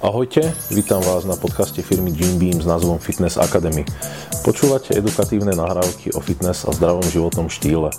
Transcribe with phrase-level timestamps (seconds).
[0.00, 3.84] Ahojte, vítam vás na podcaste firmy Jim Beam s názvom Fitness Academy.
[4.40, 7.92] Počúvate edukatívne nahrávky o fitness a zdravom životnom štýle.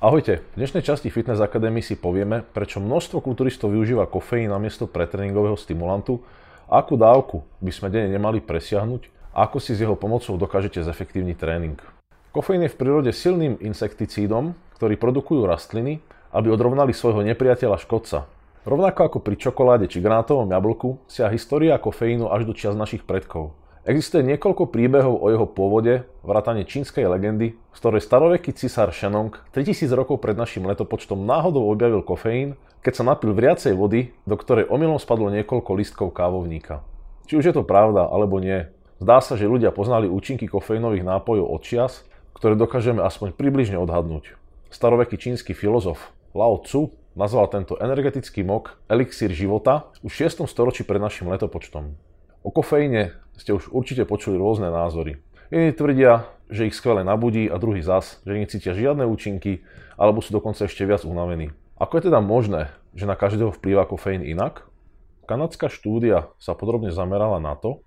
[0.00, 5.60] Ahojte, v dnešnej časti Fitness Academy si povieme, prečo množstvo kulturistov využíva kofeín namiesto pretréningového
[5.60, 6.24] stimulantu,
[6.64, 11.36] akú dávku by sme denne nemali presiahnuť a ako si s jeho pomocou dokážete zefektívniť
[11.36, 11.76] tréning.
[12.32, 16.00] Kofeín je v prírode silným insekticídom, ktorý produkujú rastliny,
[16.32, 18.37] aby odrovnali svojho nepriateľa škodca,
[18.68, 23.56] Rovnako ako pri čokoláde či granátovom jablku, sia história kofeínu až do čias našich predkov.
[23.88, 29.88] Existuje niekoľko príbehov o jeho pôvode, vrátane čínskej legendy, z ktorej staroveký cisár Shenong 3000
[29.96, 35.00] rokov pred našim letopočtom náhodou objavil kofeín, keď sa napil vriacej vody, do ktorej omylom
[35.00, 36.84] spadlo niekoľko listkov kávovníka.
[37.24, 38.68] Či už je to pravda alebo nie,
[39.00, 42.04] zdá sa, že ľudia poznali účinky kofeínových nápojov od čias,
[42.36, 44.36] ktoré dokážeme aspoň približne odhadnúť.
[44.68, 50.46] Staroveký čínsky filozof Lao Tzu nazval tento energetický mok elixír života už v 6.
[50.46, 51.98] storočí pred našim letopočtom.
[52.46, 55.18] O kofeíne ste už určite počuli rôzne názory.
[55.50, 59.66] Jedni tvrdia, že ich skvele nabudí a druhý zas, že necítia žiadne účinky
[59.98, 61.50] alebo sú dokonca ešte viac unavení.
[61.82, 64.70] Ako je teda možné, že na každého vplýva kofeín inak?
[65.26, 67.82] Kanadská štúdia sa podrobne zamerala na to,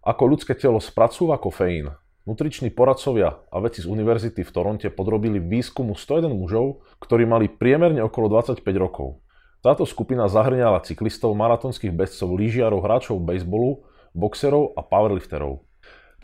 [0.00, 1.92] ako ľudské telo spracúva kofeín
[2.24, 8.00] Nutriční poradcovia a veci z univerzity v Toronte podrobili výskumu 101 mužov, ktorí mali priemerne
[8.00, 9.20] okolo 25 rokov.
[9.60, 13.84] Táto skupina zahrňala cyklistov, maratonských bežcov, lyžiarov, hráčov baseballu,
[14.16, 15.68] boxerov a powerlifterov.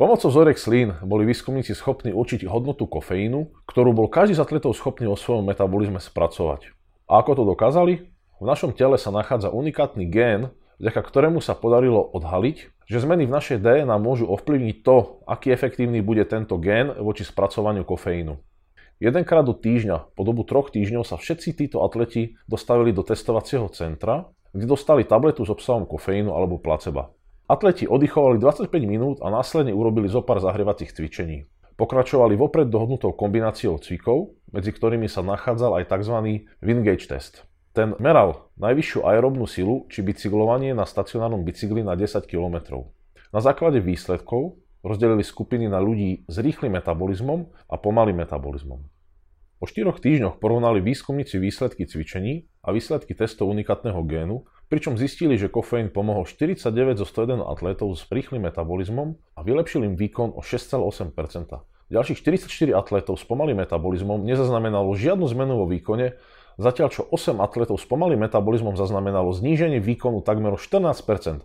[0.01, 5.05] Pomocou vzoriek slín boli výskumníci schopní určiť hodnotu kofeínu, ktorú bol každý z atletov schopný
[5.05, 6.73] o svojom metabolizme spracovať.
[7.13, 8.09] A ako to dokázali?
[8.41, 10.49] V našom tele sa nachádza unikátny gén,
[10.81, 16.03] vďaka ktorému sa podarilo odhaliť, že zmeny v našej DNA môžu ovplyvniť to, aký efektívny
[16.03, 18.35] bude tento gén voči spracovaniu kofeínu.
[18.99, 24.27] Jedenkrát do týždňa, po dobu troch týždňov sa všetci títo atleti dostavili do testovacieho centra,
[24.51, 27.15] kde dostali tabletu s obsahom kofeínu alebo placeba.
[27.47, 31.47] Atleti oddychovali 25 minút a následne urobili zo pár zahrievacích cvičení.
[31.79, 36.45] Pokračovali vopred dohodnutou kombináciou cvikov, medzi ktorými sa nachádzal aj tzv.
[36.61, 37.50] Wingage test.
[37.71, 42.83] Ten meral najvyššiu aerobnú silu či bicyklovanie na stacionárnom bicykli na 10 km.
[43.31, 48.83] Na základe výsledkov rozdelili skupiny na ľudí s rýchlym metabolizmom a pomalým metabolizmom.
[49.61, 55.53] Po 4 týždňoch porovnali výskumníci výsledky cvičení a výsledky testov unikátneho génu, pričom zistili, že
[55.53, 61.13] kofeín pomohol 49 zo 101 atlétov s rýchlym metabolizmom a vylepšil im výkon o 6,8%.
[61.91, 66.17] Ďalších 44 atlétov s pomalým metabolizmom nezaznamenalo žiadnu zmenu vo výkone
[66.61, 71.43] zatiaľ čo 8 atletov s pomalým metabolizmom zaznamenalo zníženie výkonu takmer o 14%.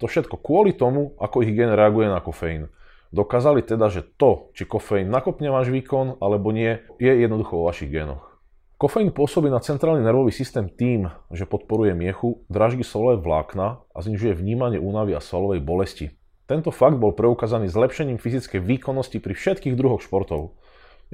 [0.00, 2.72] To všetko kvôli tomu, ako ich gen reaguje na kofeín.
[3.14, 7.92] Dokázali teda, že to, či kofeín nakopne váš výkon alebo nie, je jednoducho vo vašich
[7.92, 8.34] génoch.
[8.74, 14.34] Kofeín pôsobí na centrálny nervový systém tým, že podporuje miechu, draží solové vlákna a znižuje
[14.34, 16.10] vnímanie únavy a svalovej bolesti.
[16.50, 20.58] Tento fakt bol preukázaný zlepšením fyzickej výkonnosti pri všetkých druhoch športov.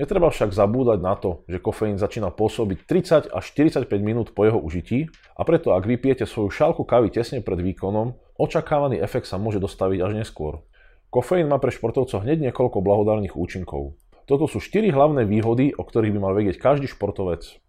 [0.01, 4.57] Netreba však zabúdať na to, že kofeín začína pôsobiť 30 až 45 minút po jeho
[4.57, 9.61] užití a preto ak vypijete svoju šálku kávy tesne pred výkonom, očakávaný efekt sa môže
[9.61, 10.65] dostaviť až neskôr.
[11.13, 13.93] Kofeín má pre športovcov hneď niekoľko blahodárnych účinkov.
[14.25, 17.61] Toto sú 4 hlavné výhody, o ktorých by mal vedieť každý športovec.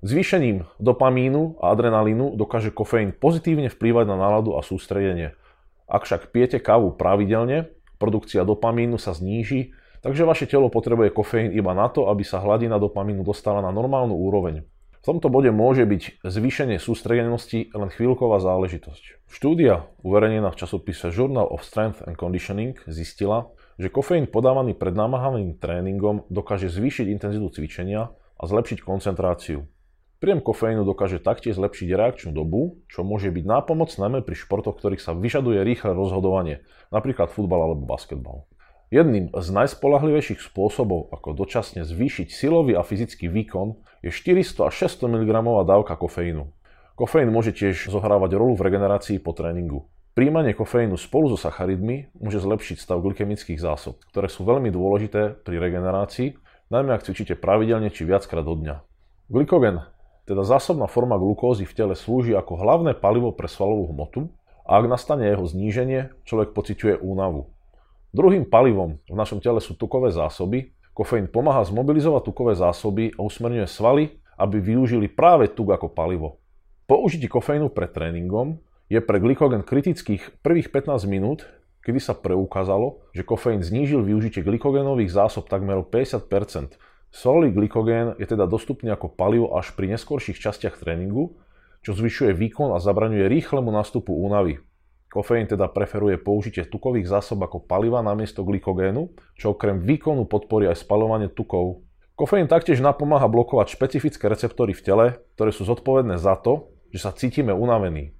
[0.00, 5.36] Zvýšením dopamínu a adrenalínu dokáže kofeín pozitívne vplývať na náladu a sústredenie.
[5.84, 7.68] Ak však pijete kávu pravidelne,
[8.00, 12.76] produkcia dopamínu sa zníži Takže vaše telo potrebuje kofeín iba na to, aby sa hladina
[12.80, 14.66] dopamínu dostala na normálnu úroveň.
[15.00, 19.30] V tomto bode môže byť zvýšenie sústredenosti len chvíľková záležitosť.
[19.30, 25.62] Štúdia, uverejnená v časopise Journal of Strength and Conditioning, zistila, že kofeín podávaný pred námahavým
[25.62, 29.70] tréningom dokáže zvýšiť intenzitu cvičenia a zlepšiť koncentráciu.
[30.16, 35.04] Príjem kofeínu dokáže taktiež zlepšiť reakčnú dobu, čo môže byť nápomoc najmä pri športoch, ktorých
[35.04, 38.48] sa vyžaduje rýchle rozhodovanie, napríklad futbal alebo basketbal.
[38.86, 43.74] Jedným z najspolahlivejších spôsobov, ako dočasne zvýšiť silový a fyzický výkon,
[44.06, 45.30] je 400 až 600 mg
[45.66, 46.46] dávka kofeínu.
[46.94, 49.90] Kofeín môže tiež zohrávať rolu v regenerácii po tréningu.
[50.14, 55.58] Príjmanie kofeínu spolu so sacharidmi môže zlepšiť stav glykemických zásob, ktoré sú veľmi dôležité pri
[55.58, 56.38] regenerácii,
[56.70, 58.86] najmä ak cvičíte pravidelne či viackrát do dňa.
[59.34, 59.82] Glykogen,
[60.30, 64.30] teda zásobná forma glukózy v tele slúži ako hlavné palivo pre svalovú hmotu
[64.62, 67.50] a ak nastane jeho zníženie, človek pociťuje únavu.
[68.16, 70.72] Druhým palivom v našom tele sú tukové zásoby.
[70.96, 76.40] Kofeín pomáha zmobilizovať tukové zásoby a usmerňuje svaly, aby využili práve tuk ako palivo.
[76.88, 78.56] Po užití kofeínu pred tréningom
[78.88, 81.44] je pre glykogen kritických prvých 15 minút,
[81.84, 86.72] kedy sa preukázalo, že kofeín znížil využitie glykogénových zásob takmer o 50%.
[87.12, 91.36] Solový glykogén je teda dostupný ako palivo až pri neskorších častiach tréningu,
[91.84, 94.56] čo zvyšuje výkon a zabraňuje rýchlemu nástupu únavy.
[95.16, 100.84] Kofeín teda preferuje použitie tukových zásob ako paliva namiesto glykogénu, čo okrem výkonu podporí aj
[100.84, 101.80] spalovanie tukov.
[102.20, 107.16] Kofeín taktiež napomáha blokovať špecifické receptory v tele, ktoré sú zodpovedné za to, že sa
[107.16, 108.12] cítime unavení.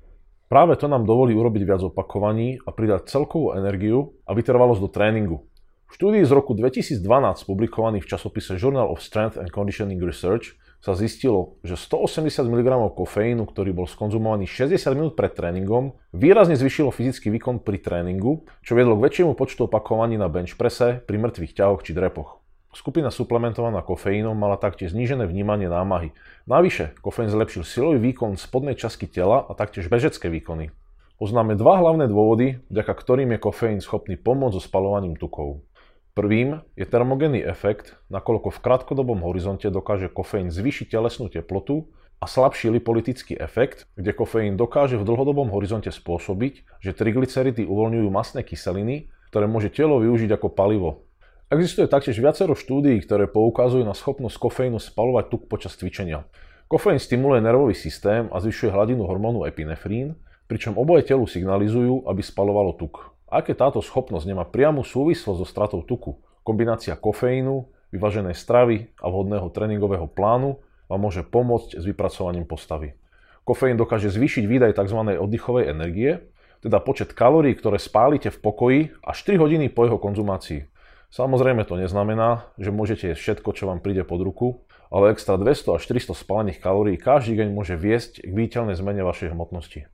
[0.48, 5.44] Práve to nám dovolí urobiť viac opakovaní a pridať celkovú energiu a vytrvalosť do tréningu.
[5.92, 7.04] V štúdii z roku 2012
[7.44, 13.42] publikovaný v časopise Journal of Strength and Conditioning Research sa zistilo, že 180 mg kofeínu,
[13.50, 18.94] ktorý bol skonzumovaný 60 minút pred tréningom, výrazne zvyšilo fyzický výkon pri tréningu, čo viedlo
[18.94, 22.38] k väčšiemu počtu opakovaní na bench presse, pri mŕtvych ťahoch či drepoch.
[22.70, 26.14] Skupina suplementovaná kofeínom mala taktiež znížené vnímanie námahy.
[26.46, 30.70] Navyše, kofeín zlepšil silový výkon spodnej časti tela a taktiež bežecké výkony.
[31.18, 35.66] Poznáme dva hlavné dôvody, vďaka ktorým je kofeín schopný pomôcť so spalovaním tukov.
[36.16, 42.72] Prvým je termogénny efekt, nakoľko v krátkodobom horizonte dokáže kofeín zvýšiť telesnú teplotu a slabší
[42.72, 49.44] lipolytický efekt, kde kofeín dokáže v dlhodobom horizonte spôsobiť, že triglyceridy uvoľňujú masné kyseliny, ktoré
[49.44, 51.06] môže telo využiť ako palivo
[51.46, 56.26] Existuje taktiež viacero štúdií, ktoré poukazujú na schopnosť kofeínu spalovať tuk počas cvičenia.
[56.66, 60.18] Kofeín stimuluje nervový systém a zvyšuje hladinu hormónu epinefrín,
[60.50, 63.14] pričom oboje telu signalizujú, aby spalovalo tuk.
[63.26, 69.10] Aj keď táto schopnosť nemá priamu súvislosť so stratou tuku, kombinácia kofeínu, vyvaženej stravy a
[69.10, 72.94] vhodného tréningového plánu vám môže pomôcť s vypracovaním postavy.
[73.42, 74.98] Kofeín dokáže zvýšiť výdaj tzv.
[75.18, 76.22] oddychovej energie,
[76.62, 80.66] teda počet kalórií, ktoré spálite v pokoji až 3 hodiny po jeho konzumácii.
[81.10, 85.78] Samozrejme to neznamená, že môžete jesť všetko, čo vám príde pod ruku, ale extra 200
[85.78, 89.86] až 400 spálených kalórií každý deň môže viesť k viditeľnej zmene vašej hmotnosti.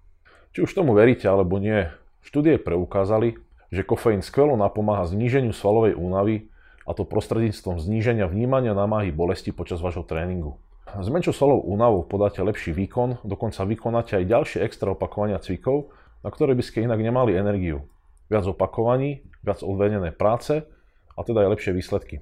[0.52, 1.88] Či už tomu veríte alebo nie,
[2.22, 3.38] štúdie preukázali,
[3.72, 6.50] že kofeín skvelo napomáha zníženiu svalovej únavy
[6.84, 10.58] a to prostredníctvom zníženia vnímania námahy bolesti počas vášho tréningu.
[10.92, 15.88] S menšou svalovou únavou podáte lepší výkon, dokonca vykonáte aj ďalšie extra opakovania cvikov,
[16.20, 17.88] na ktoré by ste inak nemali energiu.
[18.28, 20.68] Viac opakovaní, viac odvedené práce
[21.16, 22.20] a teda aj lepšie výsledky.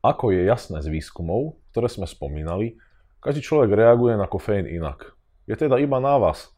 [0.00, 2.80] Ako je jasné z výskumov, ktoré sme spomínali,
[3.20, 5.12] každý človek reaguje na kofeín inak.
[5.44, 6.48] Je teda iba na vás,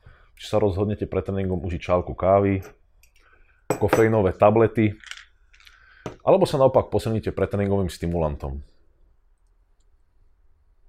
[0.43, 2.67] či sa rozhodnete pred tréningom užiť čálku kávy,
[3.79, 4.99] kofeínové tablety,
[6.27, 8.67] alebo sa naopak posilníte pretréningovým stimulantom.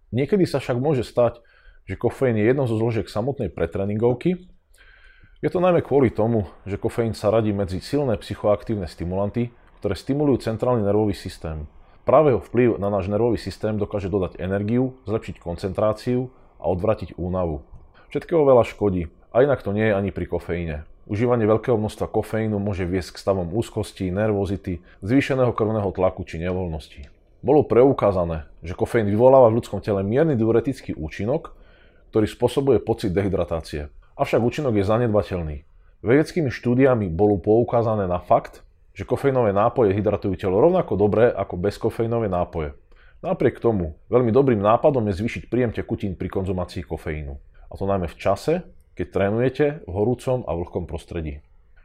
[0.10, 1.38] Niekedy sa však môže stať,
[1.86, 4.42] že kofeín je jednou zo zložiek samotnej pretréningovky.
[5.46, 10.50] Je to najmä kvôli tomu, že kofeín sa radí medzi silné psychoaktívne stimulanty, ktoré stimulujú
[10.50, 11.70] centrálny nervový systém.
[12.10, 17.62] Práve jeho vplyv na náš nervový systém dokáže dodať energiu, zlepšiť koncentráciu a odvratiť únavu.
[18.10, 20.86] Všetkého veľa škodí, a inak to nie je ani pri kofeíne.
[21.10, 27.12] Užívanie veľkého množstva kofeínu môže viesť k stavom úzkosti, nervozity, zvýšeného krvného tlaku či nevoľnosti.
[27.44, 31.52] Bolo preukázané, že kofeín vyvoláva v ľudskom tele mierny diuretický účinok,
[32.14, 33.92] ktorý spôsobuje pocit dehydratácie.
[34.16, 35.58] Avšak účinok je zanedbateľný.
[36.06, 38.64] Vedeckými štúdiami bolo poukázané na fakt,
[38.94, 42.78] že kofeínové nápoje hydratujú telo rovnako dobre ako bezkofeínové nápoje.
[43.26, 47.34] Napriek tomu, veľmi dobrým nápadom je zvýšiť príjem tekutín pri konzumácii kofeínu.
[47.68, 48.62] A to najmä v čase,
[48.94, 51.42] keď trénujete v horúcom a vlhkom prostredí.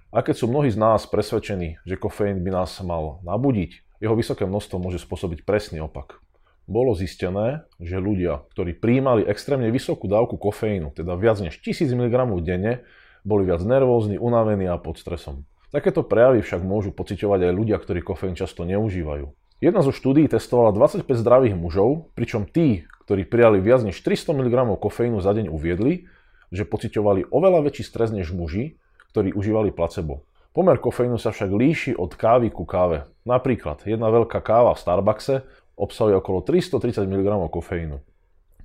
[0.09, 4.49] A keď sú mnohí z nás presvedčení, že kofeín by nás mal nabudiť, jeho vysoké
[4.49, 6.25] množstvo môže spôsobiť presný opak.
[6.69, 12.17] Bolo zistené, že ľudia, ktorí príjmali extrémne vysokú dávku kofeínu, teda viac než 1000 mg
[12.45, 12.85] denne,
[13.25, 15.49] boli viac nervózni, unavení a pod stresom.
[15.69, 19.29] Takéto prejavy však môžu pociťovať aj ľudia, ktorí kofeín často neužívajú.
[19.59, 24.55] Jedna zo štúdií testovala 25 zdravých mužov, pričom tí, ktorí prijali viac než 300 mg
[24.81, 26.09] kofeínu za deň uviedli,
[26.49, 28.81] že pociťovali oveľa väčší stres než muži,
[29.12, 30.25] ktorí užívali placebo.
[30.57, 33.07] Pomer kofeínu sa však líši od kávy ku káve.
[33.23, 35.35] Napríklad jedna veľká káva v Starbuckse
[35.78, 38.02] obsahuje okolo 330 mg kofeínu.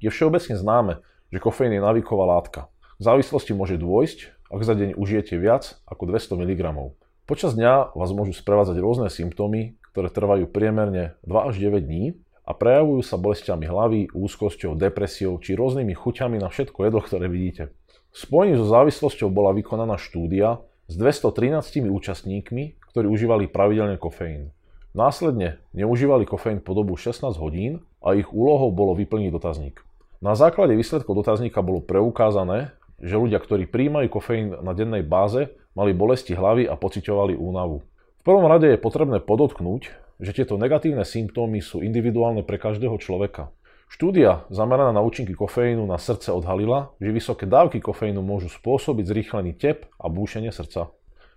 [0.02, 0.94] Je všeobecne známe,
[1.30, 2.72] že kofeín je navíková látka.
[2.98, 6.62] V závislosti môže dôjsť, ak za deň užijete viac ako 200 mg.
[7.24, 12.52] Počas dňa vás môžu sprevádzať rôzne symptómy, ktoré trvajú priemerne 2 až 9 dní a
[12.52, 17.72] prejavujú sa bolestiami hlavy, úzkosťou, depresiou či rôznymi chuťami na všetko jedlo, ktoré vidíte.
[18.14, 24.52] V spojení so závislosťou bola vykonaná štúdia s 213 účastníkmi, ktorí užívali pravidelne kofeín.
[24.94, 29.82] Následne neužívali kofeín po dobu 16 hodín a ich úlohou bolo vyplniť dotazník.
[30.22, 35.92] Na základe výsledkov dotazníka bolo preukázané, že ľudia, ktorí príjmajú kofeín na dennej báze, mali
[35.98, 37.82] bolesti hlavy a pociťovali únavu.
[38.22, 39.90] V prvom rade je potrebné podotknúť,
[40.22, 43.50] že tieto negatívne symptómy sú individuálne pre každého človeka.
[43.94, 49.54] Štúdia zameraná na účinky kofeínu na srdce odhalila, že vysoké dávky kofeínu môžu spôsobiť zrýchlený
[49.54, 50.90] tep a búšenie srdca.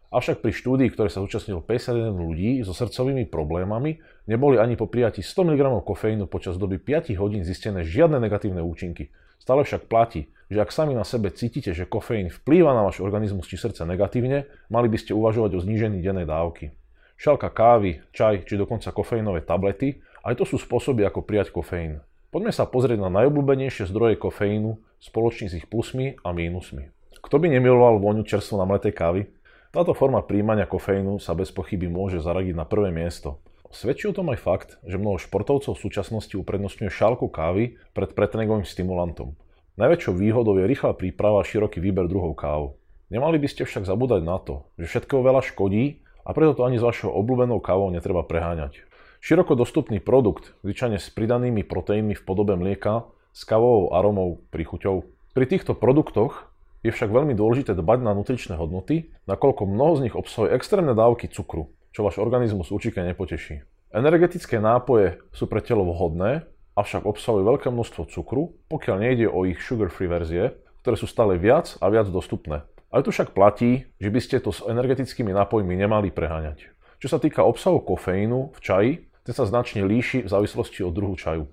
[0.09, 5.21] Avšak pri štúdii, ktoré sa zúčastnilo 51 ľudí so srdcovými problémami, neboli ani po prijatí
[5.21, 9.12] 100 mg kofeínu počas doby 5 hodín zistené žiadne negatívne účinky.
[9.37, 13.50] Stále však platí, že ak sami na sebe cítite, že kofeín vplýva na váš organizmus
[13.50, 16.73] či srdce negatívne, mali by ste uvažovať o znížení dennej dávky.
[17.17, 22.05] Šalka kávy, čaj či dokonca kofeínové tablety, aj to sú spôsoby, ako prijať kofeín.
[22.29, 26.93] Poďme sa pozrieť na najobľúbenejšie zdroje kofeínu spoločne s ich plusmi a mínusmi.
[27.25, 29.33] Kto by nemiloval vôňu čerstvo namletej kávy?
[29.73, 33.41] Táto forma príjmania kofeínu sa bez pochyby môže zaradiť na prvé miesto.
[33.73, 38.69] Svedčí o tom aj fakt, že mnoho športovcov v súčasnosti uprednostňuje šálku kávy pred pretréningovým
[38.69, 39.35] stimulantom.
[39.77, 42.77] Najväčšou výhodou je rýchla príprava a široký výber druhov káv.
[43.13, 46.76] Nemali by ste však zabúdať na to, že všetkého veľa škodí a preto to ani
[46.76, 48.83] s vašou obľúbenou kávou netreba preháňať.
[49.23, 55.06] Široko dostupný produkt, zvyčajne s pridanými proteínmi v podobe mlieka, s kávovou aromou, príchuťou.
[55.33, 56.50] Pri týchto produktoch
[56.83, 61.30] je však veľmi dôležité dbať na nutričné hodnoty, nakoľko mnoho z nich obsahuje extrémne dávky
[61.30, 63.62] cukru, čo váš organizmus určite nepoteší.
[63.95, 66.45] Energetické nápoje sú pre telo vhodné,
[66.76, 70.52] avšak obsahujú veľké množstvo cukru, pokiaľ nejde o ich sugar-free verzie,
[70.85, 72.62] ktoré sú stále viac a viac dostupné.
[72.90, 76.71] Ale tu však platí, že by ste to s energetickými nápojmi nemali preháňať.
[77.02, 78.93] Čo sa týka obsahu kofeínu v čaji,
[79.26, 81.45] ten sa značne líši v závislosti od druhu čaju.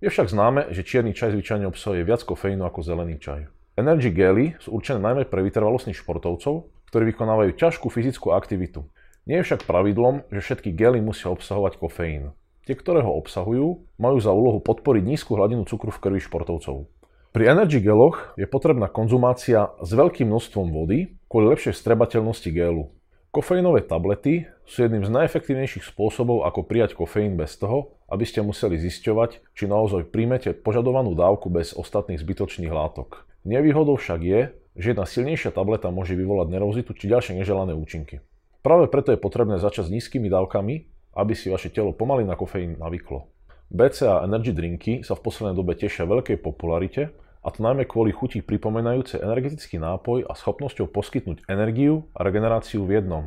[0.00, 3.46] Je však známe, že čierny čaj zvyčajne obsahuje viac kofeínu ako zelený čaj.
[3.78, 8.82] Energy gely sú určené najmä pre vytrvalostných športovcov, ktorí vykonávajú ťažkú fyzickú aktivitu.
[9.28, 12.34] Nie je však pravidlom, že všetky gely musia obsahovať kofeín.
[12.66, 16.90] Tie, ktoré ho obsahujú, majú za úlohu podporiť nízku hladinu cukru v krvi športovcov.
[17.32, 22.88] Pri energy geloch je potrebná konzumácia s veľkým množstvom vody kvôli lepšej strebateľnosti gelu.
[23.28, 28.80] Kofeínové tablety sú jedným z najefektívnejších spôsobov, ako prijať kofeín bez toho, aby ste museli
[28.80, 33.28] zisťovať, či naozaj príjmete požadovanú dávku bez ostatných zbytočných látok.
[33.44, 34.40] Nevýhodou však je,
[34.80, 38.24] že jedna silnejšia tableta môže vyvolať nervozitu či ďalšie neželané účinky.
[38.64, 42.78] Práve preto je potrebné začať s nízkymi dávkami aby si vaše telo pomaly na kofeín
[42.78, 43.26] navyklo.
[43.68, 47.12] BCA energy drinky sa v poslednej dobe tešia veľkej popularite,
[47.44, 53.00] a to najmä kvôli chuti pripomenajúce energetický nápoj a schopnosťou poskytnúť energiu a regeneráciu v
[53.00, 53.24] jednom.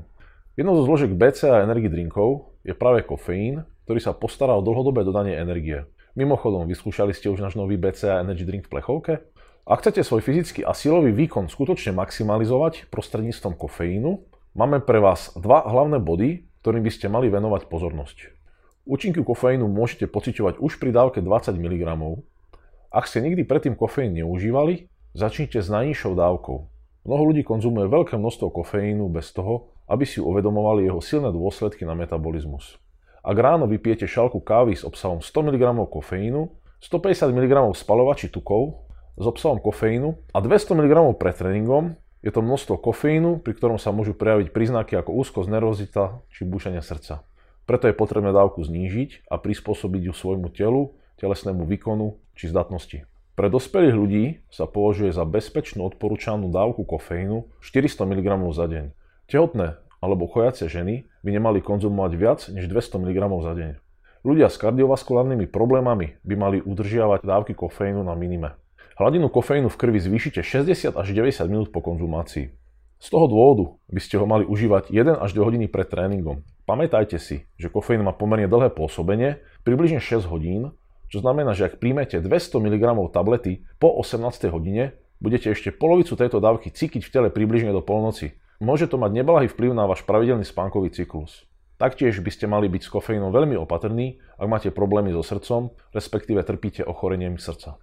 [0.57, 5.37] Jednou zo zložiek BCA energy drinkov je práve kofeín, ktorý sa postará o dlhodobé dodanie
[5.37, 5.85] energie.
[6.11, 9.13] Mimochodom, vyskúšali ste už náš nový BCA Energy Drink v plechovke?
[9.63, 14.19] Ak chcete svoj fyzický a silový výkon skutočne maximalizovať prostredníctvom kofeínu,
[14.51, 18.40] máme pre vás dva hlavné body, ktorým by ste mali venovať pozornosť.
[18.91, 21.83] Účinky kofeínu môžete pociťovať už pri dávke 20 mg.
[22.91, 26.57] Ak ste nikdy predtým kofeín neužívali, začnite s najnižšou dávkou.
[27.07, 31.95] Mnoho ľudí konzumuje veľké množstvo kofeínu bez toho, aby si uvedomovali jeho silné dôsledky na
[31.95, 32.83] metabolizmus.
[33.23, 36.51] Ak ráno vypijete šálku kávy s obsahom 100 mg kofeínu,
[36.83, 42.75] 150 mg spalovači tukov s obsahom kofeínu a 200 mg pred tréningom, je to množstvo
[42.75, 47.23] kofeínu, pri ktorom sa môžu prejaviť príznaky ako úzkosť, nervozita či búšenie srdca.
[47.71, 50.91] Preto je potrebné dávku znížiť a prispôsobiť ju svojmu telu,
[51.23, 53.07] telesnému výkonu či zdatnosti.
[53.39, 58.85] Pre dospelých ľudí sa považuje za bezpečnú odporúčanú dávku kofeínu 400 mg za deň.
[59.31, 63.71] Tehotné alebo chojace ženy by nemali konzumovať viac než 200 mg za deň.
[64.27, 68.59] Ľudia s kardiovaskulárnymi problémami by mali udržiavať dávky kofeínu na minime.
[68.99, 72.51] Hladinu kofeínu v krvi zvýšite 60 až 90 minút po konzumácii.
[73.01, 76.45] Z toho dôvodu by ste ho mali užívať 1 až 2 hodiny pred tréningom.
[76.69, 80.69] Pamätajte si, že kofeín má pomerne dlhé pôsobenie, približne 6 hodín,
[81.09, 86.37] čo znamená, že ak príjmete 200 mg tablety po 18 hodine, budete ešte polovicu tejto
[86.37, 88.37] dávky cítiť v tele približne do polnoci.
[88.61, 91.49] Môže to mať neblahý vplyv na váš pravidelný spánkový cyklus.
[91.81, 96.45] Taktiež by ste mali byť s kofeínom veľmi opatrní, ak máte problémy so srdcom, respektíve
[96.45, 97.81] trpíte ochorením srdca.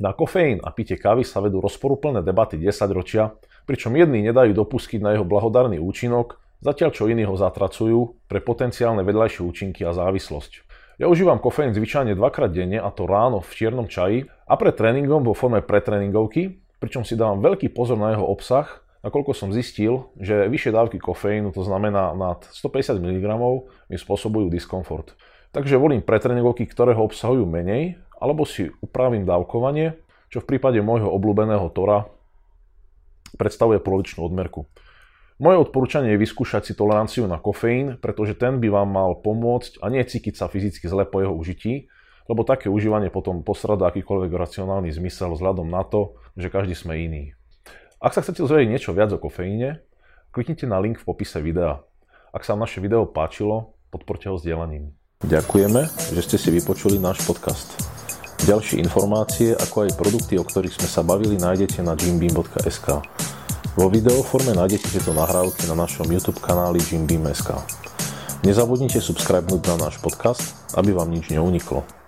[0.00, 3.36] Na kofeín a pitie kávy sa vedú rozporúplné debaty 10 ročia,
[3.68, 9.04] pričom jedni nedajú dopustiť na jeho blahodárny účinok, zatiaľ čo iní ho zatracujú pre potenciálne
[9.04, 10.64] vedľajšie účinky a závislosť.
[10.96, 15.20] Ja užívam kofeín zvyčajne dvakrát denne, a to ráno v čiernom čaji a pred tréningom
[15.20, 20.48] vo forme pretréningovky, pričom si dávam veľký pozor na jeho obsah, nakoľko som zistil, že
[20.48, 23.24] vyššie dávky kofeínu, to znamená nad 150 mg,
[23.92, 25.12] mi spôsobujú diskomfort.
[25.52, 29.96] Takže volím pretréningovky, ktoré ho obsahujú menej alebo si upravím dávkovanie,
[30.30, 32.06] čo v prípade môjho obľúbeného Tora
[33.34, 34.68] predstavuje polovičnú odmerku.
[35.40, 39.88] Moje odporúčanie je vyskúšať si toleranciu na kofeín, pretože ten by vám mal pomôcť a
[39.88, 41.88] nie cítiť sa fyzicky zle po jeho užití,
[42.28, 47.32] lebo také užívanie potom posrada akýkoľvek racionálny zmysel vzhľadom na to, že každý sme iný.
[47.98, 49.80] Ak sa chcete dozvedieť niečo viac o kofeíne,
[50.28, 51.80] kliknite na link v popise videa.
[52.36, 54.92] Ak sa vám naše video páčilo, podporte ho sdielaním.
[55.24, 57.99] Ďakujeme, že ste si vypočuli náš podcast.
[58.48, 62.88] Ďalšie informácie, ako aj produkty, o ktorých sme sa bavili, nájdete na jimbeam.sk.
[63.76, 67.54] Vo videoforme nájdete tieto nahrávky na našom YouTube kanáli Jimbeam.sk.
[68.40, 71.99] Nezabudnite subscribenúť na náš podcast, aby vám nič neuniklo.